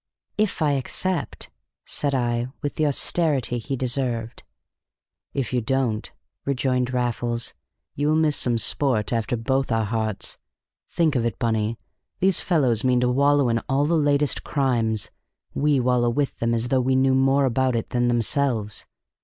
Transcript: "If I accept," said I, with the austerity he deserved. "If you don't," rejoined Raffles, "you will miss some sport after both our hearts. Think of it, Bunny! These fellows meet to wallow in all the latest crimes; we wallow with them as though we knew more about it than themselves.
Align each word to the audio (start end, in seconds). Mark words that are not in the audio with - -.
"If 0.35 0.63
I 0.63 0.71
accept," 0.71 1.51
said 1.85 2.15
I, 2.15 2.47
with 2.63 2.73
the 2.73 2.87
austerity 2.87 3.59
he 3.59 3.75
deserved. 3.75 4.41
"If 5.35 5.53
you 5.53 5.61
don't," 5.61 6.11
rejoined 6.43 6.91
Raffles, 6.91 7.53
"you 7.93 8.07
will 8.07 8.15
miss 8.15 8.35
some 8.35 8.57
sport 8.57 9.13
after 9.13 9.37
both 9.37 9.71
our 9.71 9.83
hearts. 9.85 10.39
Think 10.89 11.15
of 11.15 11.23
it, 11.23 11.37
Bunny! 11.37 11.77
These 12.19 12.39
fellows 12.39 12.83
meet 12.83 13.01
to 13.01 13.09
wallow 13.09 13.47
in 13.49 13.59
all 13.69 13.85
the 13.85 13.93
latest 13.93 14.43
crimes; 14.43 15.11
we 15.53 15.79
wallow 15.79 16.09
with 16.09 16.35
them 16.39 16.55
as 16.55 16.69
though 16.69 16.81
we 16.81 16.95
knew 16.95 17.13
more 17.13 17.45
about 17.45 17.75
it 17.75 17.91
than 17.91 18.07
themselves. 18.07 18.87